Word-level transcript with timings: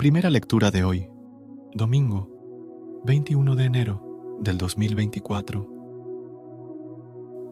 Primera 0.00 0.30
lectura 0.30 0.70
de 0.70 0.82
hoy, 0.82 1.10
domingo 1.74 2.30
21 3.04 3.54
de 3.54 3.64
enero 3.64 4.38
del 4.40 4.56
2024. 4.56 5.68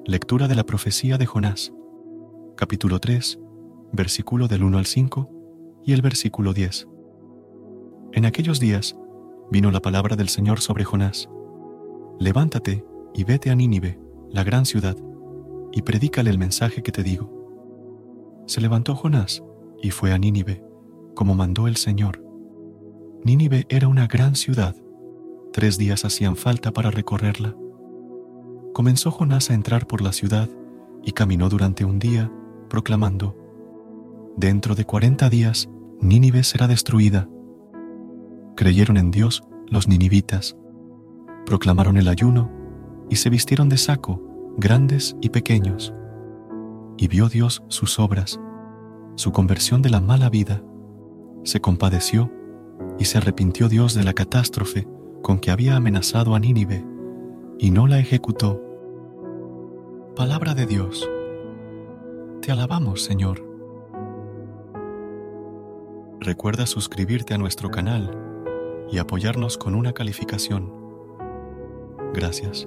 Lectura 0.06 0.48
de 0.48 0.54
la 0.54 0.64
profecía 0.64 1.18
de 1.18 1.26
Jonás, 1.26 1.74
capítulo 2.56 3.00
3, 3.00 3.38
versículo 3.92 4.48
del 4.48 4.62
1 4.62 4.78
al 4.78 4.86
5 4.86 5.82
y 5.84 5.92
el 5.92 6.00
versículo 6.00 6.54
10. 6.54 6.88
En 8.12 8.24
aquellos 8.24 8.60
días 8.60 8.96
vino 9.50 9.70
la 9.70 9.80
palabra 9.80 10.16
del 10.16 10.30
Señor 10.30 10.60
sobre 10.60 10.84
Jonás. 10.84 11.28
Levántate 12.18 12.82
y 13.12 13.24
vete 13.24 13.50
a 13.50 13.56
Nínive, 13.56 14.00
la 14.30 14.42
gran 14.42 14.64
ciudad, 14.64 14.96
y 15.70 15.82
predícale 15.82 16.30
el 16.30 16.38
mensaje 16.38 16.82
que 16.82 16.92
te 16.92 17.02
digo. 17.02 18.42
Se 18.46 18.62
levantó 18.62 18.94
Jonás 18.94 19.44
y 19.82 19.90
fue 19.90 20.14
a 20.14 20.18
Nínive, 20.18 20.64
como 21.14 21.34
mandó 21.34 21.68
el 21.68 21.76
Señor 21.76 22.26
Nínive 23.24 23.66
era 23.68 23.88
una 23.88 24.06
gran 24.06 24.36
ciudad. 24.36 24.76
Tres 25.52 25.76
días 25.76 26.04
hacían 26.04 26.36
falta 26.36 26.72
para 26.72 26.90
recorrerla. 26.90 27.56
Comenzó 28.72 29.10
Jonás 29.10 29.50
a 29.50 29.54
entrar 29.54 29.86
por 29.86 30.02
la 30.02 30.12
ciudad 30.12 30.48
y 31.02 31.12
caminó 31.12 31.48
durante 31.48 31.84
un 31.84 31.98
día, 31.98 32.30
proclamando, 32.68 33.36
Dentro 34.36 34.76
de 34.76 34.84
cuarenta 34.84 35.28
días, 35.28 35.68
Nínive 36.00 36.44
será 36.44 36.68
destruida. 36.68 37.28
Creyeron 38.54 38.96
en 38.96 39.10
Dios 39.10 39.42
los 39.66 39.88
ninivitas, 39.88 40.56
proclamaron 41.44 41.96
el 41.96 42.06
ayuno 42.06 42.50
y 43.10 43.16
se 43.16 43.30
vistieron 43.30 43.68
de 43.68 43.78
saco, 43.78 44.22
grandes 44.56 45.16
y 45.20 45.30
pequeños. 45.30 45.92
Y 46.96 47.08
vio 47.08 47.28
Dios 47.28 47.64
sus 47.66 47.98
obras, 47.98 48.38
su 49.16 49.32
conversión 49.32 49.82
de 49.82 49.90
la 49.90 50.00
mala 50.00 50.30
vida. 50.30 50.62
Se 51.42 51.60
compadeció 51.60 52.30
y 52.98 53.04
se 53.04 53.18
arrepintió 53.18 53.68
Dios 53.68 53.94
de 53.94 54.04
la 54.04 54.12
catástrofe 54.12 54.86
con 55.22 55.38
que 55.38 55.50
había 55.50 55.76
amenazado 55.76 56.34
a 56.34 56.40
Nínive, 56.40 56.84
y 57.58 57.70
no 57.70 57.86
la 57.86 57.98
ejecutó. 57.98 58.62
Palabra 60.14 60.54
de 60.54 60.66
Dios. 60.66 61.08
Te 62.40 62.52
alabamos, 62.52 63.02
Señor. 63.02 63.44
Recuerda 66.20 66.66
suscribirte 66.66 67.34
a 67.34 67.38
nuestro 67.38 67.70
canal 67.70 68.10
y 68.90 68.98
apoyarnos 68.98 69.58
con 69.58 69.74
una 69.74 69.92
calificación. 69.92 70.72
Gracias. 72.14 72.66